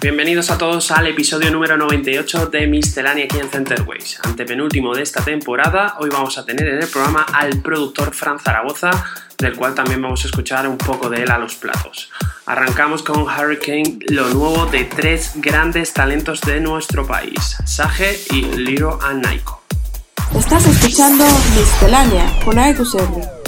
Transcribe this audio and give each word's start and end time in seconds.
Bienvenidos 0.00 0.50
a 0.50 0.56
todos 0.56 0.90
al 0.92 1.08
episodio 1.08 1.50
número 1.50 1.76
98 1.76 2.46
de 2.46 2.66
Miscelánea 2.66 3.26
aquí 3.26 3.38
en 3.38 3.50
Centerways. 3.50 4.18
Antepenúltimo 4.22 4.94
de 4.94 5.02
esta 5.02 5.22
temporada, 5.22 5.96
hoy 5.98 6.08
vamos 6.08 6.38
a 6.38 6.46
tener 6.46 6.66
en 6.68 6.78
el 6.82 6.88
programa 6.88 7.26
al 7.34 7.60
productor 7.60 8.14
Fran 8.14 8.38
Zaragoza, 8.38 8.90
del 9.36 9.56
cual 9.56 9.74
también 9.74 10.00
vamos 10.00 10.24
a 10.24 10.28
escuchar 10.28 10.66
un 10.66 10.78
poco 10.78 11.10
de 11.10 11.24
él 11.24 11.30
a 11.30 11.36
los 11.36 11.54
platos. 11.56 12.10
Arrancamos 12.46 13.02
con 13.02 13.24
Hurricane, 13.24 13.98
lo 14.08 14.30
nuevo 14.30 14.64
de 14.64 14.84
tres 14.84 15.32
grandes 15.34 15.92
talentos 15.92 16.40
de 16.40 16.60
nuestro 16.60 17.06
país, 17.06 17.58
Sage 17.66 18.20
y 18.30 18.40
Liro 18.56 18.98
and 19.02 19.22
Naiko. 19.22 19.62
Estás 20.34 20.66
escuchando 20.66 21.26
Miscelánea 21.54 22.40
con 22.42 22.58
AEQCR. 22.58 23.39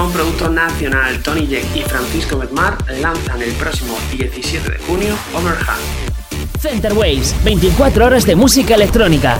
Con 0.00 0.12
producto 0.12 0.48
nacional. 0.48 1.22
Tony 1.22 1.46
Jack 1.46 1.76
y 1.76 1.82
Francisco 1.82 2.38
Bedmar 2.38 2.78
lanzan 3.02 3.42
el 3.42 3.52
próximo 3.52 3.98
17 4.10 4.70
de 4.70 4.78
junio 4.78 5.14
Overhand. 5.34 5.82
Center 6.58 6.94
Waves, 6.94 7.34
24 7.44 8.06
horas 8.06 8.24
de 8.24 8.34
música 8.34 8.76
electrónica. 8.76 9.38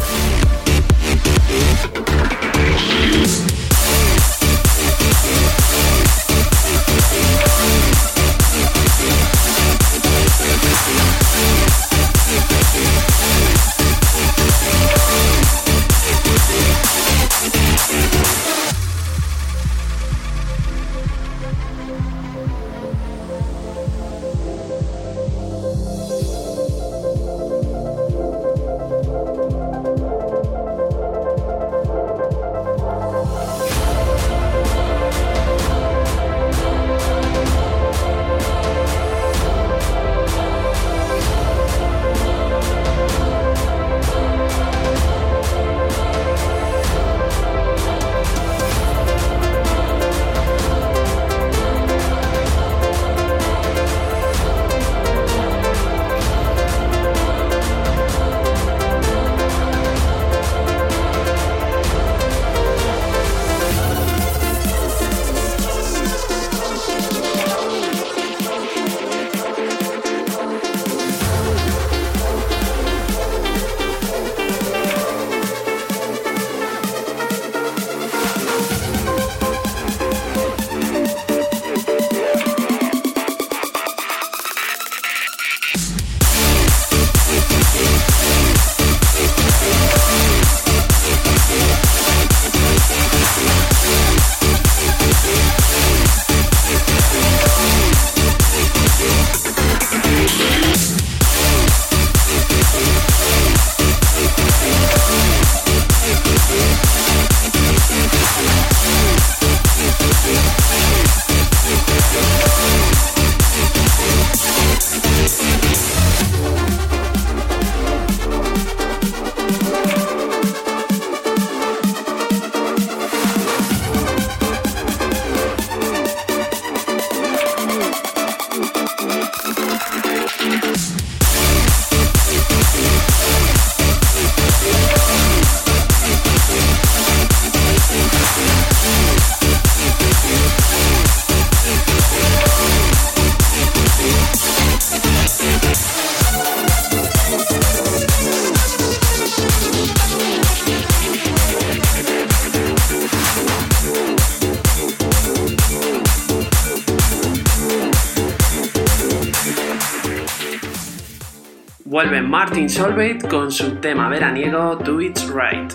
Martin 162.30 162.70
Solveig 162.70 163.28
con 163.28 163.50
su 163.50 163.74
tema 163.80 164.08
veraniego 164.08 164.76
Do 164.76 165.00
It 165.00 165.18
Right. 165.34 165.72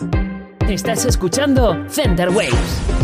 Estás 0.70 1.04
escuchando 1.04 1.86
Center 1.90 2.30
Waves. 2.30 2.95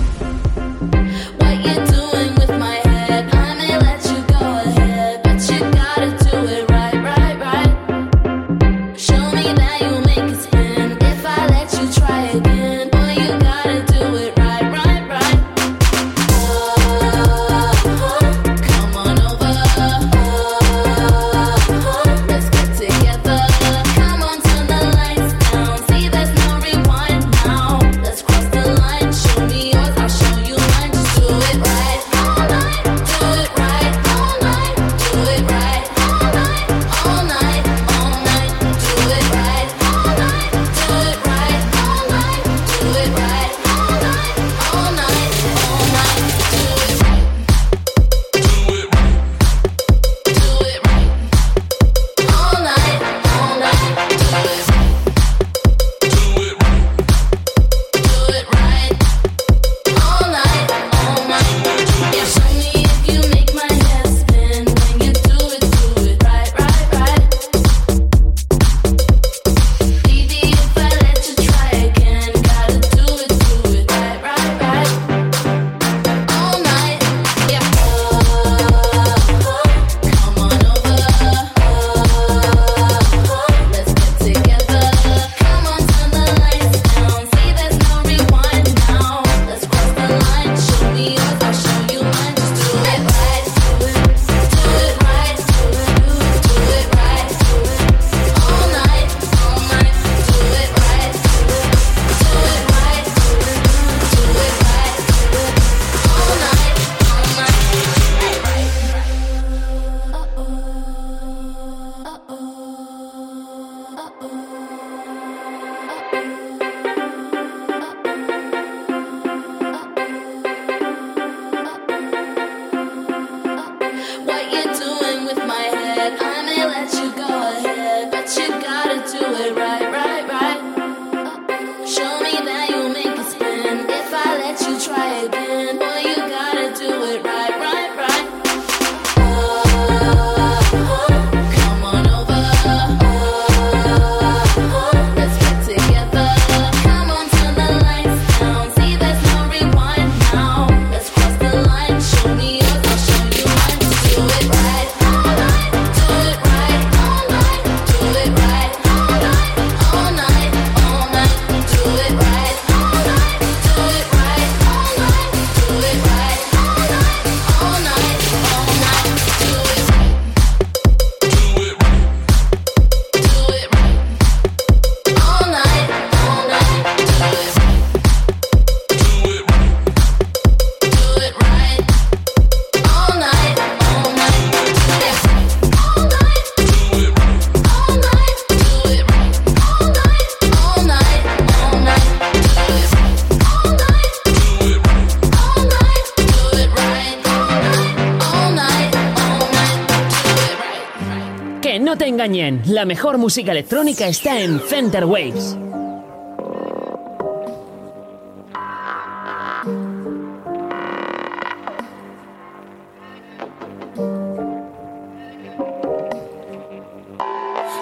La 202.22 202.86
mejor 202.86 203.18
música 203.18 203.52
electrónica 203.52 204.08
está 204.08 204.40
en 204.40 204.60
Center 204.60 205.06
Waves. 205.06 205.58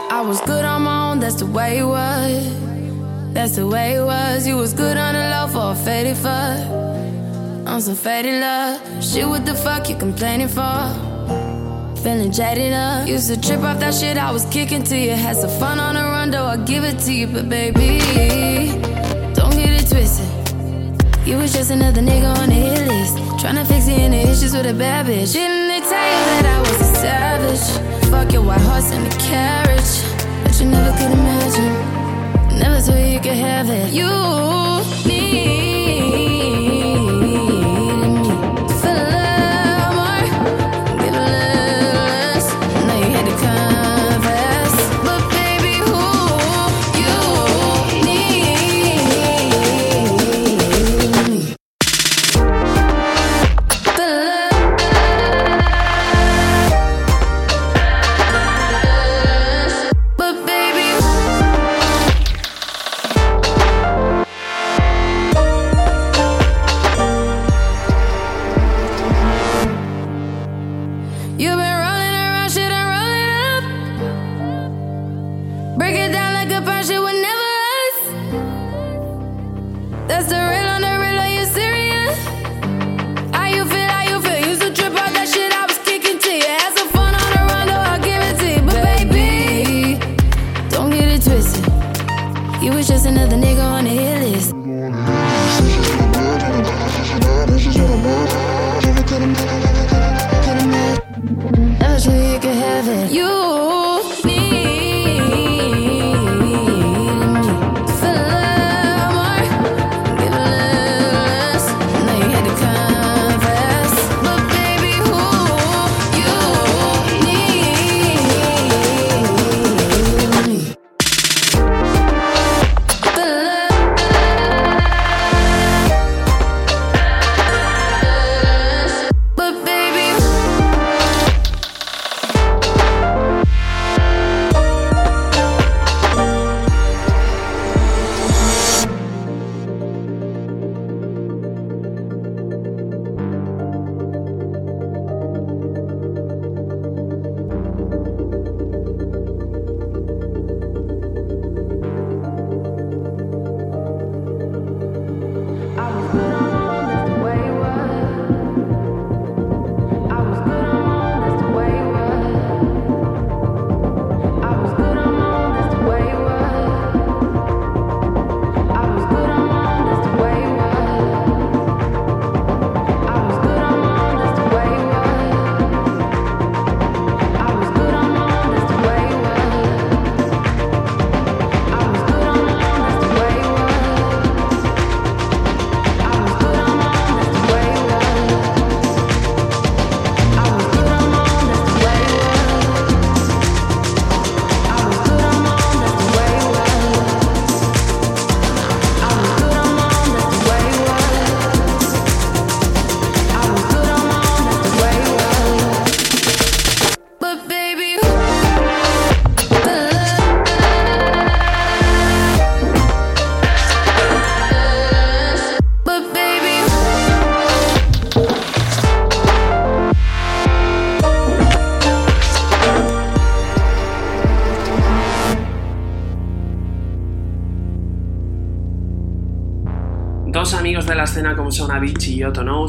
I 0.10 0.22
was 0.22 0.40
good 0.46 0.64
on 0.64 0.84
my 0.84 1.12
own, 1.12 1.20
that's 1.20 1.36
the 1.36 1.46
way 1.46 1.80
it 1.80 1.84
was. 1.84 3.34
That's 3.34 3.58
the 3.58 3.68
way 3.68 3.96
it 3.96 4.06
was. 4.06 4.48
You 4.48 4.56
was 4.56 4.74
good 4.74 4.96
on 4.96 5.16
the 5.16 5.30
low 5.32 5.48
for 5.48 5.74
a 5.74 5.76
faded 5.76 6.16
fuck. 6.16 6.60
I'm 7.68 7.82
so 7.82 7.94
faded 7.94 8.40
love. 8.40 9.04
Shit, 9.04 9.28
what 9.28 9.46
the 9.46 9.54
fuck 9.54 9.90
you 9.90 9.98
complaining 9.98 10.48
for? 10.48 11.09
Feeling 12.04 12.32
jaded 12.32 12.72
up. 12.72 13.10
Used 13.10 13.28
to 13.28 13.40
trip 13.40 13.60
off 13.60 13.80
that 13.82 13.94
shit 13.94 14.18
I 14.18 14.32
was 14.32 14.46
kicking 14.46 14.84
to 14.84 14.98
you. 14.98 15.12
Had 15.12 15.36
some 15.36 15.50
fun 15.60 15.80
on 15.80 15.96
the 15.96 16.02
run, 16.02 16.32
though 16.32 16.46
I 16.46 16.56
give 16.56 16.86
it 16.86 16.98
to 17.00 17.14
you. 17.14 17.28
But 17.28 17.50
baby, 17.50 18.00
don't 19.34 19.54
get 19.54 19.72
it 19.80 19.90
twisted. 19.90 20.26
You 21.28 21.36
was 21.36 21.52
just 21.52 21.72
another 21.72 22.02
nigga 22.02 22.34
on 22.38 22.48
the 22.48 22.56
hit 22.56 22.88
list. 22.88 23.16
Tryna 23.44 23.68
fix 23.68 23.90
any 23.90 24.22
issues 24.22 24.54
with 24.54 24.66
a 24.66 24.74
bad 24.74 25.08
bitch. 25.08 25.34
Didn't 25.34 25.68
they 25.68 25.82
tell 25.82 26.08
you 26.14 26.24
that 26.32 26.46
I 26.46 26.60
was 26.62 26.80
a 26.80 26.96
savage? 26.96 28.10
Fuck 28.10 28.32
your 28.32 28.44
white 28.44 28.62
horse 28.62 28.92
and 28.94 29.06
the 29.06 29.18
carriage. 29.18 29.92
But 30.44 30.58
you 30.60 30.68
never 30.68 30.98
could 30.98 31.12
imagine. 31.12 32.60
Never 32.60 32.80
thought 32.80 32.98
you 32.98 33.20
could 33.20 33.34
have 33.34 33.70
it. 33.70 33.92
You 33.92 34.08
need. 35.06 35.69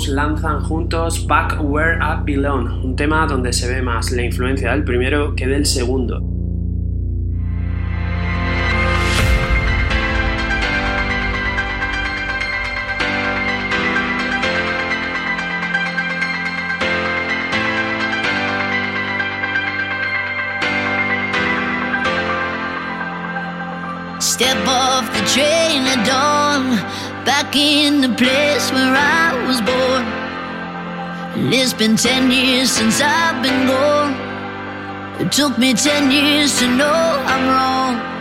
Lanzan 0.08 0.60
juntos 0.62 1.26
Back 1.26 1.58
Where 1.62 1.98
I 2.00 2.24
Belong, 2.24 2.84
un 2.84 2.96
tema 2.96 3.26
donde 3.26 3.52
se 3.52 3.68
ve 3.68 3.82
más 3.82 4.10
la 4.12 4.22
influencia 4.22 4.72
del 4.72 4.84
primero 4.84 5.34
que 5.34 5.46
del 5.46 5.66
segundo. 5.66 6.29
Back 27.24 27.54
in 27.56 28.00
the 28.00 28.08
place 28.08 28.70
where 28.72 28.94
I 28.94 29.44
was 29.46 29.60
born. 29.60 30.04
And 31.36 31.52
it's 31.54 31.72
been 31.72 31.96
ten 31.96 32.30
years 32.30 32.70
since 32.70 33.00
I've 33.00 33.42
been 33.42 33.66
gone. 33.66 34.12
It 35.20 35.32
took 35.32 35.58
me 35.58 35.74
ten 35.74 36.10
years 36.10 36.58
to 36.60 36.66
know 36.76 37.00
I'm 37.32 37.44
wrong. 37.48 38.19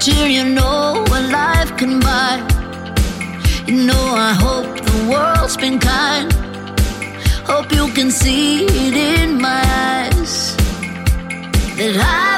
Until 0.00 0.26
you 0.26 0.44
know 0.44 1.04
what 1.08 1.22
life 1.30 1.76
can 1.76 2.00
buy. 2.00 2.36
You 3.66 3.84
know, 3.84 4.04
I 4.28 4.32
hope 4.32 4.74
the 4.88 5.10
world's 5.10 5.58
been 5.58 5.78
kind. 5.78 6.32
Hope 7.44 7.70
you 7.70 7.86
can 7.92 8.10
see 8.10 8.64
it 8.64 8.94
in 8.94 9.38
my 9.42 9.60
eyes 9.60 10.56
that 11.76 11.96
I've 11.98 12.29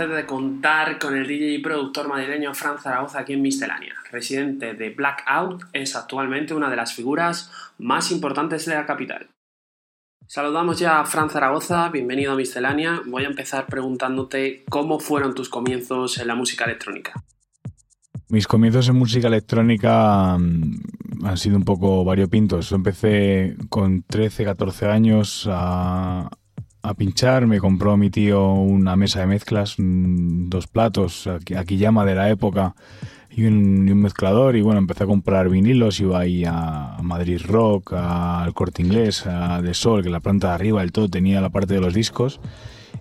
placer 0.00 0.16
de 0.16 0.26
contar 0.26 0.98
con 0.98 1.14
el 1.14 1.26
DJ 1.26 1.52
y 1.52 1.58
productor 1.58 2.08
madrileño 2.08 2.54
Fran 2.54 2.78
Zaragoza 2.78 3.20
aquí 3.20 3.34
en 3.34 3.42
Miscelánea. 3.42 3.94
Residente 4.10 4.72
de 4.72 4.90
Blackout, 4.90 5.64
es 5.74 5.94
actualmente 5.94 6.54
una 6.54 6.70
de 6.70 6.76
las 6.76 6.94
figuras 6.94 7.50
más 7.78 8.10
importantes 8.10 8.64
de 8.64 8.74
la 8.76 8.86
capital. 8.86 9.28
Saludamos 10.26 10.78
ya 10.78 11.00
a 11.00 11.04
Fran 11.04 11.28
Zaragoza, 11.28 11.90
bienvenido 11.90 12.32
a 12.32 12.36
Miscelánea. 12.36 13.02
Voy 13.04 13.24
a 13.24 13.28
empezar 13.28 13.66
preguntándote 13.66 14.64
cómo 14.70 15.00
fueron 15.00 15.34
tus 15.34 15.50
comienzos 15.50 16.16
en 16.18 16.28
la 16.28 16.34
música 16.34 16.64
electrónica. 16.64 17.12
Mis 18.30 18.46
comienzos 18.46 18.88
en 18.88 18.96
música 18.96 19.28
electrónica 19.28 20.38
mm, 20.38 21.26
han 21.26 21.36
sido 21.36 21.58
un 21.58 21.64
poco 21.64 22.04
variopintos. 22.04 22.72
Empecé 22.72 23.54
con 23.68 24.02
13, 24.04 24.44
14 24.44 24.86
años 24.86 25.46
a, 25.50 26.30
a 26.82 26.94
pinchar. 26.94 27.46
Me 27.46 27.58
compró 27.58 27.96
mi 27.96 28.10
tío 28.10 28.52
una 28.52 28.96
mesa 28.96 29.20
de 29.20 29.26
mezclas, 29.26 29.76
dos 29.78 30.66
platos, 30.66 31.26
aquí, 31.26 31.76
llama 31.76 32.04
de 32.04 32.14
la 32.14 32.30
época, 32.30 32.74
y 33.30 33.44
un, 33.44 33.84
mezclador. 34.00 34.56
Y 34.56 34.62
bueno, 34.62 34.78
empecé 34.78 35.04
a 35.04 35.06
comprar 35.06 35.48
vinilos. 35.48 36.00
Iba 36.00 36.20
ahí 36.20 36.44
a 36.46 36.96
Madrid 37.02 37.40
Rock, 37.46 37.92
al 37.94 38.52
Corte 38.54 38.82
Inglés, 38.82 39.26
a 39.26 39.62
De 39.62 39.74
Sol, 39.74 40.02
que 40.02 40.10
la 40.10 40.20
planta 40.20 40.48
de 40.48 40.54
arriba 40.54 40.80
del 40.80 40.92
todo 40.92 41.08
tenía 41.08 41.40
la 41.40 41.50
parte 41.50 41.74
de 41.74 41.80
los 41.80 41.94
discos. 41.94 42.40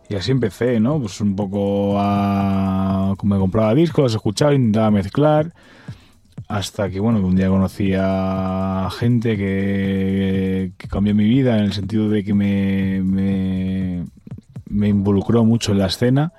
Y 0.09 0.15
así 0.15 0.31
empecé, 0.31 0.79
¿no? 0.79 0.99
Pues 0.99 1.21
un 1.21 1.35
poco 1.35 1.95
a... 1.99 3.13
me 3.23 3.37
compraba 3.37 3.75
discos, 3.75 4.13
escuchaba, 4.13 4.55
intentaba 4.55 4.89
mezclar, 4.89 5.53
hasta 6.49 6.89
que, 6.89 6.99
bueno, 6.99 7.19
un 7.19 7.35
día 7.35 7.47
conocí 7.47 7.93
a 7.95 8.89
gente 8.97 9.37
que, 9.37 10.71
cambió 10.89 11.13
mi 11.13 11.25
vida 11.25 11.59
en 11.59 11.65
el 11.65 11.73
sentido 11.73 12.09
de 12.09 12.23
que 12.23 12.33
me, 12.33 13.01
me, 13.03 14.87
involucró 14.87 15.45
mucho 15.45 15.71
en 15.71 15.77
la 15.77 15.85
escena. 15.85 16.33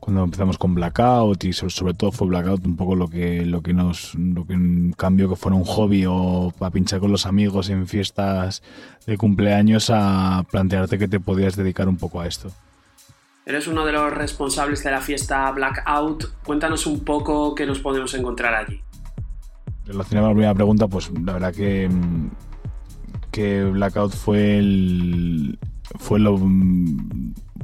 Cuando 0.00 0.24
empezamos 0.24 0.58
con 0.58 0.74
Blackout 0.74 1.44
y 1.44 1.52
sobre, 1.52 1.70
sobre 1.70 1.94
todo 1.94 2.10
fue 2.10 2.26
Blackout 2.26 2.66
un 2.66 2.76
poco 2.76 2.96
lo 2.96 3.08
que, 3.08 3.46
lo 3.46 3.62
que 3.62 3.72
nos 3.72 4.14
lo 4.16 4.44
que 4.44 4.58
cambió 4.98 5.30
que 5.30 5.36
fuera 5.36 5.56
un 5.56 5.64
hobby 5.64 6.04
o 6.06 6.52
para 6.58 6.72
pinchar 6.72 7.00
con 7.00 7.12
los 7.12 7.24
amigos 7.24 7.70
en 7.70 7.86
fiestas 7.86 8.62
de 9.06 9.16
cumpleaños 9.16 9.88
a 9.88 10.44
plantearte 10.50 10.98
que 10.98 11.08
te 11.08 11.20
podías 11.20 11.54
dedicar 11.56 11.88
un 11.88 11.96
poco 11.96 12.20
a 12.20 12.26
esto. 12.26 12.50
Eres 13.46 13.68
uno 13.68 13.86
de 13.86 13.92
los 13.92 14.12
responsables 14.12 14.82
de 14.82 14.90
la 14.90 15.00
fiesta 15.00 15.50
Blackout. 15.52 16.42
Cuéntanos 16.44 16.86
un 16.86 17.04
poco 17.04 17.54
qué 17.54 17.66
nos 17.66 17.78
podemos 17.78 18.12
encontrar 18.14 18.54
allí. 18.54 18.83
Relacionado 19.86 20.28
con 20.28 20.30
la 20.30 20.34
primera 20.34 20.54
pregunta, 20.54 20.88
pues 20.88 21.10
la 21.10 21.34
verdad 21.34 21.52
que, 21.54 21.90
que 23.30 23.64
Blackout 23.64 24.12
fue 24.12 24.58
el 24.58 25.58
fue 25.98 26.18
lo 26.18 26.40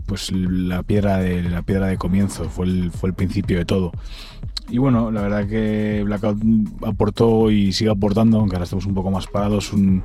pues 0.07 0.33
la 0.33 0.83
piedra 0.83 1.19
de 1.19 1.43
la 1.43 1.63
piedra 1.63 1.87
de 1.87 1.97
comienzo, 1.97 2.45
fue 2.45 2.67
el, 2.67 2.91
fue 2.91 3.11
el 3.11 3.15
principio 3.15 3.59
de 3.59 3.65
todo. 3.65 3.93
Y 4.69 4.79
bueno, 4.79 5.11
la 5.11 5.23
verdad 5.23 5.49
que 5.49 6.03
Blackout 6.05 6.39
aportó 6.85 7.51
y 7.51 7.73
sigue 7.73 7.91
aportando, 7.91 8.39
aunque 8.39 8.57
ahora 8.57 8.65
estamos 8.65 8.87
un 8.87 8.95
poco 8.95 9.11
más 9.11 9.27
parados, 9.27 9.73
un, 9.73 10.03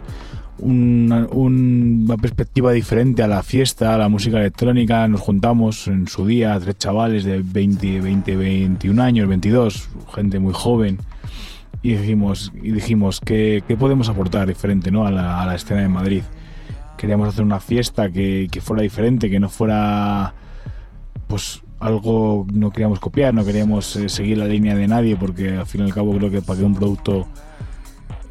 una, 0.57 1.27
una 1.27 2.17
perspectiva 2.17 2.71
diferente 2.71 3.23
a 3.23 3.27
la 3.27 3.43
fiesta, 3.43 3.93
a 3.93 3.97
la 3.97 4.09
música 4.09 4.39
electrónica. 4.39 5.07
Nos 5.07 5.21
juntamos 5.21 5.87
en 5.87 6.07
su 6.07 6.25
día, 6.25 6.59
tres 6.59 6.77
chavales 6.77 7.23
de 7.23 7.41
20, 7.43 8.01
20, 8.01 8.35
21 8.35 9.01
años, 9.01 9.27
22, 9.27 9.89
gente 10.13 10.39
muy 10.39 10.53
joven. 10.53 10.99
Y 11.85 11.93
dijimos, 11.93 12.51
y 12.63 12.71
dijimos 12.71 13.19
¿qué, 13.23 13.63
qué 13.67 13.77
podemos 13.77 14.09
aportar 14.09 14.47
diferente 14.47 14.89
¿no? 14.89 15.05
a, 15.05 15.11
la, 15.11 15.39
a 15.43 15.45
la 15.45 15.53
escena 15.53 15.81
de 15.81 15.87
Madrid. 15.87 16.23
Queríamos 16.97 17.27
hacer 17.29 17.43
una 17.43 17.59
fiesta 17.59 18.09
que, 18.09 18.47
que 18.49 18.59
fuera 18.59 18.81
diferente, 18.81 19.29
que 19.29 19.39
no 19.39 19.49
fuera 19.49 20.33
pues 21.27 21.61
algo 21.79 22.47
no 22.51 22.71
queríamos 22.71 22.99
copiar, 22.99 23.35
no 23.35 23.45
queríamos 23.45 23.95
eh, 23.97 24.09
seguir 24.09 24.39
la 24.39 24.47
línea 24.47 24.73
de 24.73 24.87
nadie, 24.87 25.15
porque 25.15 25.57
al 25.57 25.67
fin 25.67 25.81
y 25.81 25.83
al 25.83 25.93
cabo 25.93 26.15
creo 26.17 26.31
que 26.31 26.41
para 26.41 26.57
que 26.57 26.65
un 26.65 26.73
producto 26.73 27.27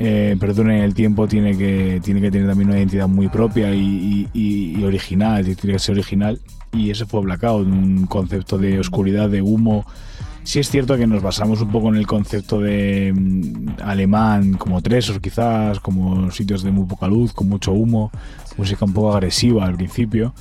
eh, 0.00 0.36
perdone 0.40 0.82
el 0.84 0.92
tiempo 0.92 1.28
tiene 1.28 1.56
que, 1.56 2.00
tiene 2.02 2.20
que 2.20 2.32
tener 2.32 2.48
también 2.48 2.70
una 2.70 2.78
identidad 2.78 3.06
muy 3.06 3.28
propia 3.28 3.72
y, 3.72 4.28
y- 4.34 4.74
y 4.80 4.84
original, 4.84 5.44
tiene 5.44 5.74
que 5.74 5.78
ser 5.78 5.94
original. 5.94 6.40
Y 6.72 6.90
ese 6.90 7.06
fue 7.06 7.20
Blackout, 7.20 7.68
un 7.68 8.06
concepto 8.06 8.58
de 8.58 8.80
oscuridad, 8.80 9.30
de 9.30 9.42
humo. 9.42 9.86
Sí 10.44 10.60
es 10.60 10.68
cierto 10.68 10.96
que 10.98 11.06
nos 11.06 11.22
basamos 11.22 11.62
un 11.62 11.72
poco 11.72 11.88
en 11.88 11.96
el 11.96 12.06
concepto 12.06 12.60
de 12.60 13.12
mm, 13.14 13.80
alemán, 13.82 14.54
como 14.54 14.82
Tresor 14.82 15.20
quizás, 15.20 15.80
como 15.80 16.30
sitios 16.30 16.62
de 16.62 16.70
muy 16.70 16.86
poca 16.86 17.08
luz, 17.08 17.32
con 17.32 17.48
mucho 17.48 17.72
humo, 17.72 18.12
música 18.58 18.84
un 18.84 18.92
poco 18.92 19.14
agresiva 19.14 19.64
al 19.64 19.74
principio. 19.74 20.34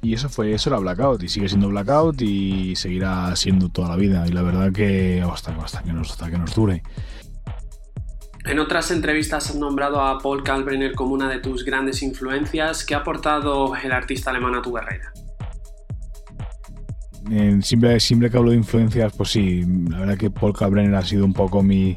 Y 0.00 0.14
eso 0.14 0.30
fue, 0.30 0.52
eso 0.52 0.70
era 0.70 0.78
Blackout, 0.78 1.22
y 1.22 1.28
sigue 1.28 1.48
siendo 1.48 1.68
Blackout 1.68 2.22
y 2.22 2.76
seguirá 2.76 3.34
siendo 3.36 3.68
toda 3.68 3.90
la 3.90 3.96
vida. 3.96 4.26
Y 4.26 4.32
la 4.32 4.42
verdad 4.42 4.72
que 4.72 5.22
hasta, 5.22 5.54
hasta 5.56 5.82
que, 5.82 5.92
nos, 5.92 6.12
hasta 6.12 6.30
que 6.30 6.38
dure. 6.54 6.82
En 8.46 8.58
otras 8.58 8.90
entrevistas 8.90 9.50
has 9.50 9.56
nombrado 9.56 10.00
a 10.00 10.18
Paul 10.18 10.44
Kalkbrenner 10.44 10.94
como 10.94 11.12
una 11.12 11.28
de 11.28 11.40
tus 11.40 11.64
grandes 11.64 12.02
influencias. 12.02 12.84
¿Qué 12.84 12.94
ha 12.94 12.98
aportado 12.98 13.74
el 13.76 13.92
artista 13.92 14.30
alemán 14.30 14.54
a 14.54 14.62
tu 14.62 14.72
carrera? 14.72 15.12
Eh, 17.30 17.58
siempre, 17.62 17.98
siempre 18.00 18.30
que 18.30 18.36
hablo 18.36 18.50
de 18.50 18.56
influencias, 18.56 19.12
pues 19.16 19.30
sí, 19.30 19.64
la 19.90 20.00
verdad 20.00 20.16
que 20.18 20.30
Paul 20.30 20.52
Kalkbrenner 20.52 20.94
ha 20.94 21.02
sido 21.02 21.24
un 21.24 21.32
poco 21.32 21.62
mi, 21.62 21.96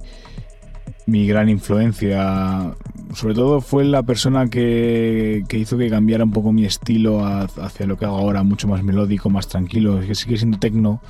mi 1.06 1.28
gran 1.28 1.50
influencia. 1.50 2.74
Sobre 3.14 3.34
todo 3.34 3.62
fue 3.62 3.84
la 3.86 4.04
persona 4.04 4.48
que, 4.48 5.44
que 5.48 5.58
hizo 5.58 5.78
que 5.78 5.90
cambiara 5.90 6.24
un 6.24 6.32
poco 6.32 6.52
mi 6.52 6.66
estilo 6.66 7.26
a- 7.26 7.44
hacia 7.44 7.86
lo 7.86 7.98
que 7.98 8.06
hago 8.06 8.18
ahora, 8.18 8.44
mucho 8.44 8.68
más 8.68 8.84
melódico, 8.84 9.30
más 9.30 9.48
tranquilo. 9.48 10.00
Es 10.02 10.08
que 10.08 10.16
sigue 10.16 10.38
siendo 10.38 10.58
tecno, 10.60 11.02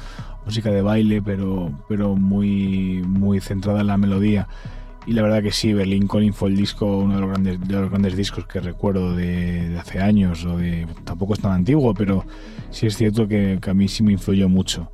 música 0.46 0.70
de 0.72 0.82
baile, 0.82 1.22
pero, 1.22 1.72
pero 1.88 2.16
muy, 2.16 3.02
muy 3.06 3.40
centrada 3.42 3.82
en 3.82 3.88
la 3.88 3.98
melodía. 3.98 4.48
Y 5.06 5.14
la 5.14 5.22
verdad 5.24 5.42
que 5.42 5.52
sí, 5.52 5.74
Berlin 5.74 6.08
Calling 6.08 6.34
fue 6.34 6.50
el 6.50 6.58
disco, 6.58 6.98
uno 7.00 7.16
de 7.16 7.22
los 7.22 7.30
grandes, 7.30 7.60
de 7.68 7.74
los 7.74 7.90
grandes 7.90 8.16
discos 8.18 8.46
que 8.48 8.60
recuerdo 8.60 9.16
de, 9.16 9.70
de 9.70 9.80
hace 9.80 10.00
años, 10.00 10.46
o 10.46 10.58
de 10.58 10.88
tampoco 11.04 11.34
es 11.34 11.40
tan 11.40 11.52
antiguo, 11.54 11.94
pero 11.94 12.26
sí 12.72 12.88
es 12.88 12.98
cierto 12.98 13.28
que, 13.28 13.60
a 13.66 13.74
mí 13.74 13.88
sí 13.88 14.04
me 14.04 14.12
influyó 14.12 14.50
mucho. 14.50 14.92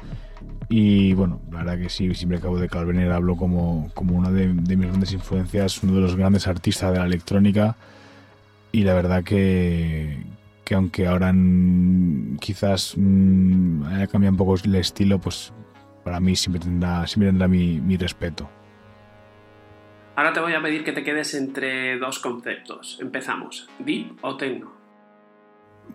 Y 0.67 1.13
bueno, 1.13 1.41
la 1.51 1.59
verdad 1.59 1.77
que 1.77 1.89
sí, 1.89 2.13
siempre 2.15 2.39
hablo 2.39 2.57
de 2.57 2.67
Calvener 2.67 3.11
hablo 3.11 3.35
como, 3.35 3.91
como 3.93 4.15
una 4.17 4.31
de, 4.31 4.47
mis 4.47 4.87
grandes 4.87 5.13
influencias, 5.13 5.81
uno 5.83 5.93
de 5.93 6.01
los 6.01 6.15
grandes 6.15 6.47
artistas 6.47 6.91
de 6.91 6.99
la 6.99 7.05
electrónica. 7.05 7.75
Y 8.71 8.83
la 8.83 8.93
verdad 8.93 9.23
que, 9.23 10.23
que 10.63 10.75
aunque 10.75 11.07
ahora 11.07 11.33
quizás 12.39 12.95
mm, 12.97 13.83
haya 13.83 14.07
cambiado 14.07 14.33
un 14.33 14.37
poco 14.37 14.55
el 14.55 14.75
estilo, 14.75 15.19
pues 15.19 15.53
para 16.03 16.19
mí 16.19 16.35
siempre 16.35 16.59
tendrá, 16.59 17.05
siempre 17.07 17.29
tendrá 17.29 17.47
mi, 17.47 17.79
mi 17.79 17.97
respeto. 17.97 18.49
Ahora 20.15 20.31
te 20.31 20.39
voy 20.39 20.53
a 20.53 20.61
pedir 20.61 20.83
que 20.83 20.93
te 20.93 21.03
quedes 21.03 21.33
entre 21.33 21.97
dos 21.99 22.19
conceptos. 22.19 22.97
Empezamos, 23.01 23.67
deep 23.79 24.17
o 24.21 24.37
techno. 24.37 24.74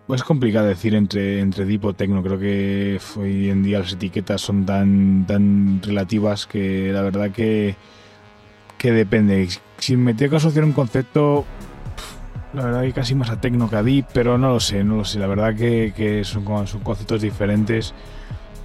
Es 0.09 0.25
complicado 0.25 0.67
decir 0.67 0.95
entre, 0.95 1.41
entre 1.41 1.65
deep 1.65 1.85
o 1.85 1.95
techno. 1.95 2.23
Creo 2.23 2.39
que 2.39 3.01
hoy 3.17 3.51
en 3.51 3.63
día 3.63 3.79
las 3.79 3.93
etiquetas 3.93 4.41
son 4.41 4.67
tan, 4.67 5.25
tan 5.27 5.81
relativas 5.83 6.47
que 6.47 6.91
la 6.93 7.03
verdad 7.03 7.31
que, 7.31 7.77
que 8.77 8.93
depende. 8.93 9.49
Si 9.79 9.97
me 9.97 10.15
tengo 10.15 10.31
que 10.31 10.37
asociar 10.37 10.65
un 10.65 10.73
concepto, 10.73 11.45
la 12.53 12.65
verdad 12.65 12.83
que 12.83 12.93
casi 12.93 13.15
más 13.15 13.31
a 13.31 13.41
techno 13.41 13.71
que 13.71 13.77
a 13.77 13.83
deep, 13.83 14.07
pero 14.13 14.37
no 14.37 14.55
lo 14.55 14.61
sé, 14.61 14.83
no 14.83 14.97
lo 14.97 15.05
sé. 15.05 15.21
La 15.21 15.29
verdad 15.29 15.55
que, 15.55 15.93
que 15.97 16.25
son, 16.25 16.45
son 16.67 16.81
conceptos 16.81 17.23
diferentes 17.23 17.95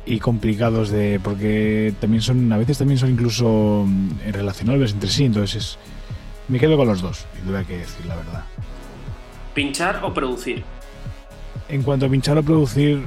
y 0.05 0.19
complicados 0.19 0.89
de 0.89 1.19
porque 1.23 1.93
también 1.99 2.21
son 2.21 2.51
a 2.51 2.57
veces 2.57 2.77
también 2.77 2.99
son 2.99 3.09
incluso 3.09 3.85
mm, 3.87 4.31
relacionables 4.31 4.93
entre 4.93 5.09
sí 5.09 5.25
entonces 5.25 5.79
me 6.47 6.59
quedo 6.59 6.77
con 6.77 6.87
los 6.87 7.01
dos 7.01 7.25
y 7.41 7.47
tuve 7.47 7.65
que 7.65 7.77
decir 7.77 8.05
la 8.05 8.15
verdad 8.15 8.43
pinchar 9.53 10.01
o 10.03 10.13
producir 10.13 10.63
en 11.69 11.83
cuanto 11.83 12.05
a 12.05 12.09
pinchar 12.09 12.37
o 12.37 12.43
producir 12.43 13.03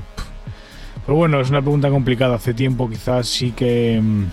pues 1.06 1.16
bueno 1.16 1.40
es 1.40 1.50
una 1.50 1.62
pregunta 1.62 1.90
complicada 1.90 2.36
hace 2.36 2.54
tiempo 2.54 2.88
quizás 2.88 3.28
sí 3.28 3.52
que 3.52 4.00
mm, 4.02 4.24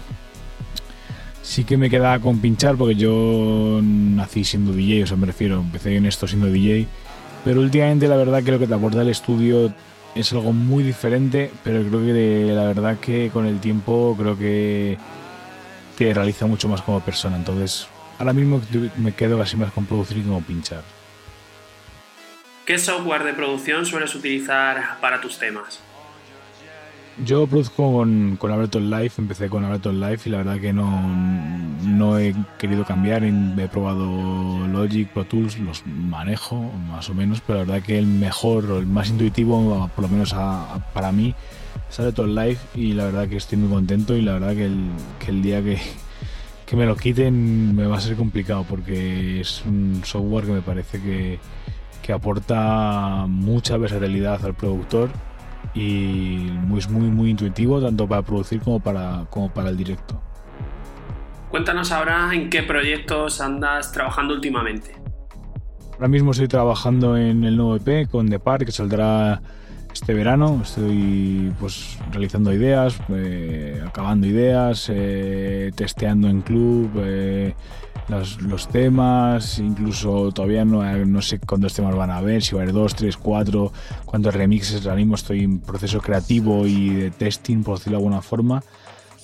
sí 1.41 1.63
que 1.63 1.77
me 1.77 1.89
quedaba 1.89 2.19
con 2.19 2.39
pinchar 2.39 2.75
porque 2.75 2.95
yo 2.95 3.79
nací 3.81 4.43
siendo 4.43 4.71
DJ 4.71 5.03
o 5.03 5.07
sea 5.07 5.17
me 5.17 5.27
refiero 5.27 5.59
empecé 5.59 5.95
en 5.95 6.05
esto 6.05 6.27
siendo 6.27 6.47
DJ 6.47 6.87
pero 7.43 7.61
últimamente 7.61 8.07
la 8.07 8.15
verdad 8.15 8.43
que 8.43 8.51
lo 8.51 8.59
que 8.59 8.67
te 8.67 8.73
aporta 8.73 9.01
el 9.01 9.09
estudio 9.09 9.71
es 10.15 10.31
algo 10.31 10.53
muy 10.53 10.83
diferente, 10.83 11.51
pero 11.63 11.83
creo 11.83 12.01
que 12.01 12.53
la 12.53 12.63
verdad 12.63 12.97
que 12.99 13.29
con 13.31 13.45
el 13.45 13.59
tiempo 13.59 14.15
creo 14.17 14.37
que 14.37 14.97
te 15.97 16.13
realiza 16.13 16.47
mucho 16.47 16.69
más 16.69 16.81
como 16.81 17.01
persona. 17.01 17.35
Entonces, 17.35 17.87
ahora 18.17 18.31
mismo 18.31 18.61
me 18.97 19.11
quedo 19.11 19.37
casi 19.37 19.57
más 19.57 19.71
con 19.73 19.85
producir 19.85 20.17
y 20.17 20.21
como 20.21 20.41
pinchar. 20.41 20.94
¿Qué 22.65 22.79
software 22.79 23.23
de 23.23 23.33
producción 23.33 23.85
sueles 23.85 24.15
utilizar 24.15 24.99
para 24.99 25.21
tus 25.21 25.37
temas? 25.37 25.79
Yo 27.23 27.45
produzco 27.45 27.93
con, 27.93 28.37
con 28.37 28.51
Ableton 28.51 28.89
Live, 28.89 29.11
empecé 29.19 29.49
con 29.49 29.63
Ableton 29.63 29.99
Live 29.99 30.19
y 30.25 30.29
la 30.29 30.37
verdad 30.37 30.59
que 30.59 30.73
no, 30.73 31.07
no 31.83 32.17
he 32.17 32.33
querido 32.57 32.83
cambiar, 32.83 33.23
he 33.23 33.67
probado 33.67 34.67
Logic, 34.67 35.07
Pro 35.09 35.25
Tools, 35.25 35.59
los 35.59 35.85
manejo 35.85 36.55
más 36.89 37.07
o 37.09 37.13
menos, 37.13 37.39
pero 37.45 37.59
la 37.59 37.65
verdad 37.65 37.85
que 37.85 37.99
el 37.99 38.07
mejor 38.07 38.65
o 38.71 38.79
el 38.79 38.87
más 38.87 39.09
intuitivo, 39.09 39.87
por 39.95 40.03
lo 40.03 40.09
menos 40.09 40.35
para 40.93 41.11
mí, 41.11 41.35
es 41.87 41.99
Ableton 41.99 42.33
Live 42.33 42.57
y 42.73 42.93
la 42.93 43.05
verdad 43.05 43.29
que 43.29 43.37
estoy 43.37 43.59
muy 43.59 43.69
contento 43.69 44.17
y 44.17 44.23
la 44.23 44.33
verdad 44.33 44.55
que 44.55 44.65
el, 44.65 44.89
que 45.23 45.29
el 45.29 45.43
día 45.43 45.63
que, 45.63 45.79
que 46.65 46.75
me 46.75 46.87
lo 46.87 46.97
quiten 46.97 47.75
me 47.75 47.85
va 47.85 47.97
a 47.97 48.01
ser 48.01 48.15
complicado 48.15 48.65
porque 48.67 49.39
es 49.39 49.63
un 49.67 50.01
software 50.03 50.45
que 50.45 50.51
me 50.51 50.61
parece 50.61 50.99
que, 50.99 51.39
que 52.05 52.13
aporta 52.13 53.25
mucha 53.27 53.77
versatilidad 53.77 54.45
al 54.45 54.53
productor 54.53 55.09
y 55.73 56.51
muy, 56.61 56.79
muy, 56.87 57.09
muy 57.09 57.29
intuitivo 57.31 57.81
tanto 57.81 58.07
para 58.07 58.21
producir 58.21 58.61
como 58.61 58.79
para, 58.79 59.25
como 59.31 59.51
para 59.51 59.69
el 59.69 59.77
directo. 59.77 60.21
Cuéntanos 61.49 61.91
ahora 61.91 62.29
en 62.31 62.51
qué 62.51 62.61
proyectos 62.61 63.41
andas 63.41 63.91
trabajando 63.91 64.35
últimamente. 64.35 64.95
Ahora 65.93 66.07
mismo 66.07 66.29
estoy 66.29 66.47
trabajando 66.47 67.17
en 67.17 67.43
el 67.43 67.57
nuevo 67.57 67.75
EP 67.77 68.07
con 68.07 68.29
The 68.29 68.37
Park 68.37 68.65
que 68.65 68.71
saldrá 68.71 69.41
este 69.91 70.13
verano. 70.13 70.59
Estoy 70.61 71.51
pues 71.59 71.97
realizando 72.11 72.53
ideas, 72.53 72.99
eh, 73.09 73.81
acabando 73.83 74.27
ideas, 74.27 74.91
eh, 74.93 75.71
testeando 75.75 76.27
en 76.27 76.41
club. 76.41 76.91
Eh, 76.97 77.55
los, 78.07 78.67
temas, 78.67 79.59
incluso 79.59 80.31
todavía 80.31 80.63
no, 80.63 80.83
no 81.05 81.21
sé 81.21 81.39
cuántos 81.39 81.73
temas 81.73 81.95
van 81.95 82.11
a 82.11 82.17
haber, 82.17 82.43
si 82.43 82.53
va 82.53 82.61
a 82.61 82.63
haber 82.63 82.73
dos, 82.73 82.95
tres, 82.95 83.17
cuatro, 83.17 83.71
cuántos 84.05 84.33
remixes, 84.33 84.85
ahora 84.85 84.97
mismo 84.97 85.15
estoy 85.15 85.43
en 85.43 85.59
proceso 85.59 85.99
creativo 86.01 86.67
y 86.67 86.89
de 86.89 87.11
testing, 87.11 87.63
por 87.63 87.77
decirlo 87.77 87.97
de 87.97 88.03
alguna 88.03 88.21
forma. 88.21 88.63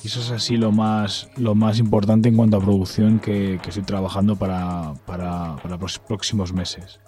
Y 0.03 0.07
eso 0.07 0.19
es 0.19 0.31
así 0.31 0.57
lo 0.57 0.71
más, 0.71 1.29
lo 1.37 1.53
más 1.53 1.77
importante 1.77 2.27
en 2.27 2.35
cuanto 2.35 2.57
a 2.57 2.59
producción 2.59 3.19
que, 3.19 3.55
estoy 3.55 3.83
trabajando 3.83 4.35
para, 4.35 4.93
para, 5.05 5.57
para 5.57 5.77
los 5.77 5.99
próximos 5.99 6.51
meses. 6.53 6.99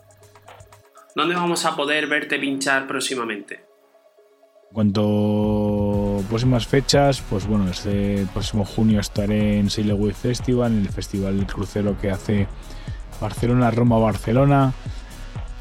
¿Dónde 1.16 1.36
vamos 1.36 1.66
a 1.66 1.76
poder 1.76 2.08
verte 2.08 2.38
pinchar 2.40 2.88
próximamente? 2.88 3.56
En 3.56 4.76
cuanto 4.76 5.04
próximas 6.34 6.66
fechas, 6.66 7.22
pues 7.30 7.46
bueno, 7.46 7.70
este 7.70 8.26
próximo 8.34 8.66
junio 8.66 9.00
estaré 9.00 9.60
en 9.60 9.70
Sailaway 9.70 10.14
Festival, 10.14 10.72
en 10.72 10.80
el 10.80 10.90
festival 10.90 11.38
del 11.38 11.46
crucero 11.46 11.96
que 12.02 12.10
hace 12.10 12.48
Barcelona, 13.22 13.70
Roma, 13.70 14.00
Barcelona. 14.00 14.74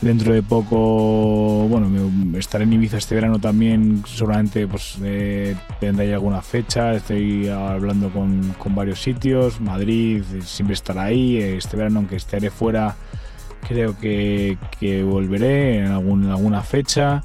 Dentro 0.00 0.32
de 0.32 0.42
poco, 0.42 1.68
bueno, 1.68 1.90
estaré 2.38 2.64
en 2.64 2.72
Ibiza 2.72 2.96
este 2.96 3.14
verano 3.14 3.38
también, 3.38 4.02
seguramente 4.06 4.66
pues 4.66 4.96
eh, 5.02 5.54
tendré 5.78 6.14
alguna 6.14 6.40
fecha, 6.40 6.94
estoy 6.94 7.48
hablando 7.48 8.08
con, 8.08 8.54
varios 8.74 9.02
sitios, 9.02 9.61
Madrid 9.61 10.24
siempre 10.42 10.72
estará 10.72 11.02
ahí, 11.02 11.37
este 11.37 11.76
verano 11.76 11.98
aunque 11.98 12.16
estaré 12.16 12.48
fuera, 12.48 12.96
creo 13.68 13.94
que, 13.98 14.56
volveré 15.06 15.80
en, 15.80 15.92
en 15.92 16.30
alguna 16.30 16.62
fecha. 16.62 17.22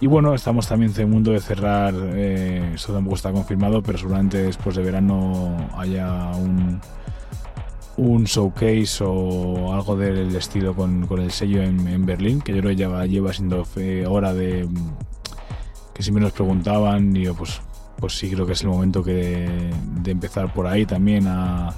Y 0.00 0.06
bueno, 0.06 0.34
estamos 0.34 0.68
también 0.68 0.92
en 0.94 1.00
el 1.00 1.06
mundo 1.06 1.32
de 1.32 1.40
cerrar, 1.40 1.94
eh, 1.96 2.72
eso 2.74 2.92
tampoco 2.92 3.16
está 3.16 3.32
confirmado, 3.32 3.82
pero 3.82 3.96
seguramente 3.96 4.42
después 4.42 4.76
de 4.76 4.82
verano 4.82 5.56
haya 5.74 6.32
un, 6.32 6.80
un 7.96 8.24
showcase 8.24 9.02
o 9.02 9.72
algo 9.72 9.96
del 9.96 10.36
estilo 10.36 10.74
con, 10.74 11.06
el 11.18 11.30
sello 11.30 11.62
en, 11.62 12.04
Berlín, 12.04 12.42
que 12.42 12.52
yo 12.52 12.58
creo 12.58 12.70
que 12.70 12.76
lleva, 12.76 13.06
lleva 13.06 13.32
siendo 13.32 13.66
hora 14.08 14.34
de 14.34 14.68
que 15.94 16.02
siempre 16.02 16.22
nos 16.22 16.32
preguntaban 16.32 17.16
y 17.16 17.26
pues, 17.28 17.62
pues 17.98 18.18
sí 18.18 18.30
creo 18.30 18.44
que 18.44 18.52
es 18.52 18.60
el 18.60 18.68
momento 18.68 19.02
que, 19.02 19.70
de 20.02 20.10
empezar 20.10 20.52
por 20.52 20.66
ahí 20.66 20.84
también 20.84 21.26
a, 21.26 21.68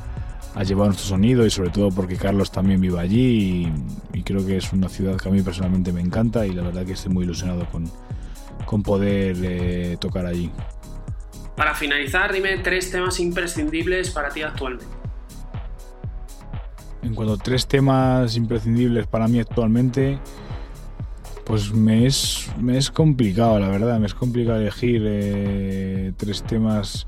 a 0.57 0.64
llevar 0.64 0.88
nuestro 0.88 1.07
sonido 1.07 1.46
y 1.46 1.50
sobre 1.50 1.70
todo 1.70 1.90
porque 1.90 2.16
Carlos 2.16 2.50
también 2.50 2.81
vive 2.81 2.98
allí 2.98 3.70
y, 4.12 4.18
y, 4.18 4.22
creo 4.24 4.44
que 4.44 4.57
es 4.57 4.72
una 4.72 4.88
ciudad 4.88 5.16
que 5.16 5.28
a 5.28 5.33
mí 5.33 5.40
personalmente 5.40 5.92
me 5.92 6.00
encanta 6.00 6.44
y 6.44 6.50
la 6.50 6.62
verdad 6.62 6.85
que 6.85 6.94
estoy 6.94 7.12
muy 7.12 7.22
ilusionado 7.22 7.64
con, 7.70 7.88
con 8.68 8.83
poder 8.83 9.35
eh, 9.42 9.96
tocar 9.98 10.26
allí. 10.26 10.50
Para 11.57 11.74
finalizar, 11.74 12.31
dime 12.35 12.59
tres 12.59 12.90
temas 12.90 13.18
imprescindibles 13.18 14.11
para 14.11 14.28
ti 14.28 14.42
actualmente. 14.42 14.85
En 17.00 17.14
cuanto 17.14 17.33
a 17.33 17.38
tres 17.38 17.66
temas 17.66 18.37
imprescindibles 18.37 19.07
para 19.07 19.26
mí 19.26 19.40
actualmente, 19.40 20.18
pues 21.46 21.72
me 21.72 22.04
es, 22.04 22.50
me 22.61 22.76
es 22.76 22.90
complicado, 22.90 23.59
la 23.59 23.68
verdad, 23.68 23.98
me 23.98 24.07
es 24.07 24.14
complicado 24.14 24.61
elegir 24.61 25.02
eh, 25.07 26.12
tres 26.18 26.42
temas. 26.42 27.07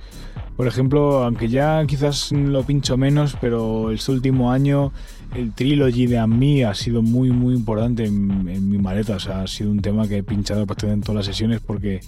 Por 0.56 0.66
ejemplo, 0.66 1.24
aunque 1.24 1.48
ya 1.48 1.84
quizás 1.86 2.32
lo 2.32 2.62
pincho 2.62 2.96
menos, 2.96 3.36
pero 3.38 3.90
este 3.90 4.12
último 4.12 4.50
año 4.50 4.92
el 5.34 5.52
trilogy 5.52 6.06
de 6.06 6.18
A 6.18 6.26
ha 6.68 6.74
sido 6.74 7.02
muy 7.02 7.30
muy 7.30 7.54
importante 7.54 8.04
en, 8.04 8.44
mi 8.68 8.78
maleta, 8.78 9.16
o 9.16 9.20
sea, 9.20 9.42
ha 9.42 9.46
sido 9.46 9.70
un 9.70 9.80
tema 9.80 10.08
que 10.08 10.18
he 10.18 10.22
pinchado 10.22 10.66
prácticamente 10.66 11.02
en 11.02 11.06
todas 11.06 11.26
las 11.26 11.26
sesiones 11.26 11.60
porque 11.60 12.00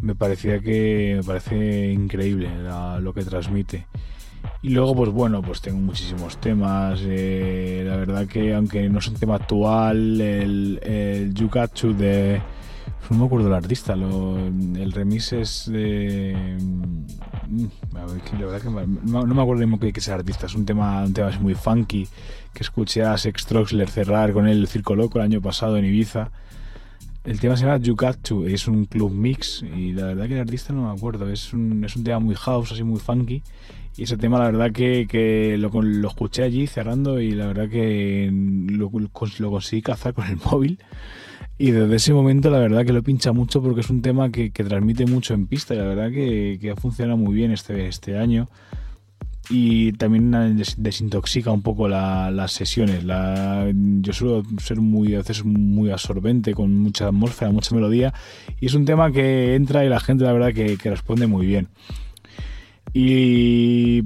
me 0.00 0.14
parecía 0.14 0.60
que 0.60 1.14
me 1.16 1.22
parece 1.22 1.92
increíble 1.92 2.50
lo 3.00 3.14
que 3.14 3.24
transmite. 3.24 3.86
Y 4.62 4.70
luego, 4.70 4.94
pues 4.94 5.10
bueno, 5.10 5.40
pues 5.42 5.60
tengo 5.60 5.78
muchísimos 5.78 6.40
temas. 6.40 7.00
Eh, 7.04 7.84
la 7.86 7.96
verdad 7.96 8.26
que 8.26 8.54
aunque 8.54 8.88
no 8.88 8.98
es 8.98 9.08
un 9.08 9.14
tema 9.14 9.36
actual, 9.36 10.20
el, 10.20 10.80
el 10.82 11.34
Yukatsu 11.34 11.94
de 11.94 12.40
no 13.10 13.18
me 13.18 13.24
acuerdo 13.26 13.46
del 13.46 13.54
artista, 13.54 13.94
el 13.94 14.92
remix 14.92 15.32
es 15.32 15.70
de. 15.70 16.56
Mm, 17.48 17.66
la 17.92 18.06
verdad 18.06 18.62
que 18.62 18.70
no, 18.70 19.26
me 19.26 19.42
acuerdo 19.42 19.66
mismo 19.66 19.78
que, 19.78 19.92
es 19.94 20.08
el 20.08 20.14
artista, 20.14 20.46
es 20.46 20.54
un 20.54 20.64
tema, 20.64 21.02
un 21.02 21.12
tema 21.12 21.30
muy 21.40 21.54
funky 21.54 22.08
que 22.54 22.62
escuché 22.62 23.02
a 23.02 23.16
Sex 23.18 23.46
Troxler 23.46 23.88
cerrar 23.88 24.32
con 24.32 24.46
el 24.46 24.66
Circo 24.68 24.94
Loco 24.94 25.18
el 25.18 25.24
año 25.24 25.40
pasado 25.40 25.76
en 25.76 25.84
Ibiza. 25.84 26.30
El 27.24 27.38
tema 27.38 27.56
se 27.56 27.64
llama 27.64 27.78
Yukatsu, 27.78 28.46
es 28.46 28.66
un 28.66 28.84
club 28.86 29.12
mix 29.12 29.62
y 29.62 29.92
la 29.92 30.06
verdad 30.06 30.26
que 30.26 30.34
el 30.34 30.40
artista 30.40 30.72
no 30.72 30.88
me 30.88 30.96
acuerdo, 30.96 31.28
es 31.30 31.52
un, 31.52 31.84
es 31.84 31.94
un 31.94 32.02
tema 32.02 32.18
muy 32.18 32.34
house, 32.34 32.72
así 32.72 32.82
muy 32.82 32.98
funky. 32.98 33.42
Y 33.96 34.04
ese 34.04 34.16
tema 34.16 34.38
la 34.38 34.46
verdad 34.46 34.72
que, 34.72 35.06
que 35.08 35.56
lo, 35.58 35.70
lo, 35.82 36.08
escuché 36.08 36.42
allí 36.42 36.66
cerrando 36.66 37.20
y 37.20 37.32
la 37.32 37.46
verdad 37.46 37.68
que 37.68 38.30
lo, 38.32 38.90
lo 38.90 39.50
conseguí 39.50 39.82
cazar 39.82 40.14
con 40.14 40.26
el 40.26 40.36
móvil. 40.50 40.78
Y 41.58 41.70
desde 41.70 41.94
ese 41.96 42.14
momento 42.14 42.50
la 42.50 42.58
verdad 42.58 42.84
que 42.84 42.92
lo 42.92 43.02
pincha 43.02 43.32
mucho 43.32 43.62
porque 43.62 43.82
es 43.82 43.90
un 43.90 44.02
tema 44.02 44.30
que, 44.30 44.50
transmite 44.50 45.06
mucho 45.06 45.34
en 45.34 45.46
pista 45.46 45.74
y 45.74 45.78
la 45.78 45.84
verdad 45.84 46.10
que, 46.10 46.70
ha 46.70 46.80
funcionado 46.80 47.16
muy 47.18 47.34
bien 47.34 47.52
este, 47.52 47.86
este 47.86 48.18
año. 48.18 48.48
y 49.50 49.92
también 49.92 50.30
desintoxica 50.78 51.50
un 51.50 51.62
poco 51.62 51.88
las 51.88 52.52
sesiones. 52.52 53.04
La, 53.04 53.70
yo 53.74 54.12
suelo 54.12 54.42
ser 54.58 54.80
muy, 54.80 55.14
a 55.14 55.18
veces 55.18 55.44
muy 55.44 55.90
absorbente, 55.90 56.54
con 56.54 56.74
mucha 56.78 57.08
atmósfera, 57.08 57.50
mucha 57.52 57.74
melodía, 57.74 58.14
y 58.60 58.66
es 58.66 58.74
un 58.74 58.84
tema 58.84 59.12
que 59.12 59.54
entra 59.54 59.84
y 59.84 59.88
la 59.88 60.00
gente 60.00 60.24
la 60.24 60.32
verdad 60.32 60.52
que, 60.54 60.76
responde 60.90 61.26
muy 61.26 61.46
bien. 61.46 61.68
Y 62.94 64.02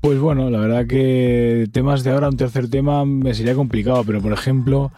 pues 0.00 0.18
bueno, 0.18 0.50
la 0.50 0.58
verdad 0.60 0.86
que 0.86 1.68
temas 1.72 2.04
de 2.04 2.10
ahora, 2.10 2.28
un 2.28 2.36
tercer 2.36 2.68
tema 2.68 3.04
me 3.04 3.34
sería 3.34 3.54
complicado, 3.54 4.04
pero 4.04 4.20
por 4.20 4.32
ejemplo, 4.32 4.92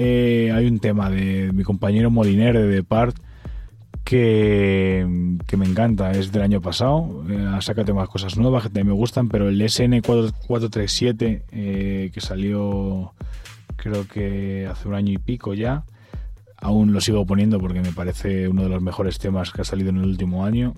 eh, 0.00 0.52
hay 0.54 0.66
un 0.66 0.78
tema 0.78 1.10
de 1.10 1.50
mi 1.52 1.64
compañero 1.64 2.08
Moliner 2.08 2.56
de 2.56 2.68
Depart 2.68 3.16
que, 4.04 5.04
me 5.06 5.66
encanta, 5.66 6.12
es 6.12 6.30
del 6.30 6.42
año 6.42 6.60
pasado, 6.60 7.24
eh, 7.28 7.44
ha 7.52 7.60
sacado 7.60 7.96
más 7.96 8.08
cosas 8.08 8.38
nuevas 8.38 8.62
que 8.62 8.68
también 8.68 8.86
me 8.86 8.92
gustan, 8.92 9.28
pero 9.28 9.48
el 9.48 9.60
SN437 9.60 11.42
eh, 11.50 12.10
que 12.14 12.20
salió 12.20 13.12
creo 13.74 14.06
que 14.06 14.68
hace 14.70 14.86
un 14.86 14.94
año 14.94 15.12
y 15.12 15.18
pico 15.18 15.52
ya, 15.52 15.82
aún 16.56 16.92
lo 16.92 17.00
sigo 17.00 17.26
poniendo 17.26 17.58
porque 17.58 17.80
me 17.80 17.92
parece 17.92 18.48
uno 18.48 18.62
de 18.62 18.68
los 18.68 18.80
mejores 18.80 19.18
temas 19.18 19.50
que 19.50 19.62
ha 19.62 19.64
salido 19.64 19.90
en 19.90 19.96
el 19.96 20.04
último 20.04 20.46
año 20.46 20.74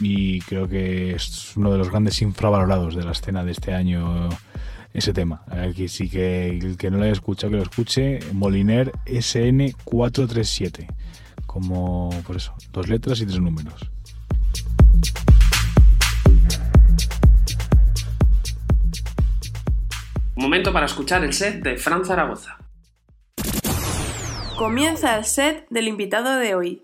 y 0.00 0.40
creo 0.40 0.68
que 0.68 1.14
es 1.14 1.54
uno 1.54 1.70
de 1.70 1.76
los 1.76 1.90
grandes 1.90 2.22
infravalorados 2.22 2.94
de 2.96 3.04
la 3.04 3.12
escena 3.12 3.44
de 3.44 3.52
este 3.52 3.74
año 3.74 4.30
ese 4.94 5.12
tema. 5.12 5.44
Aquí 5.48 5.88
sí 5.88 6.08
que 6.08 6.48
el 6.48 6.78
que 6.78 6.90
no 6.90 6.96
lo 6.96 7.04
haya 7.04 7.12
escuchado, 7.12 7.50
que 7.50 7.58
lo 7.58 7.62
escuche, 7.64 8.20
Moliner 8.32 8.90
SN437 9.04 10.86
como 11.54 12.10
por 12.26 12.34
eso, 12.34 12.52
dos 12.72 12.88
letras 12.88 13.20
y 13.20 13.26
tres 13.26 13.38
números. 13.38 13.88
Momento 20.34 20.72
para 20.72 20.86
escuchar 20.86 21.22
el 21.22 21.32
set 21.32 21.62
de 21.62 21.76
Fran 21.76 22.04
Zaragoza. 22.04 22.58
Comienza 24.58 25.16
el 25.16 25.24
set 25.24 25.68
del 25.70 25.86
invitado 25.86 26.38
de 26.38 26.56
hoy. 26.56 26.83